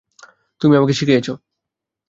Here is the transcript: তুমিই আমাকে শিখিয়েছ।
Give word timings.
তুমিই 0.61 0.77
আমাকে 0.77 0.93
শিখিয়েছ। 0.93 1.27